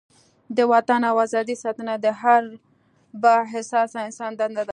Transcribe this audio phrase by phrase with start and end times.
[0.57, 2.43] د وطن او ازادۍ ساتنه د هر
[3.21, 4.69] با احساسه انسان دنده ده.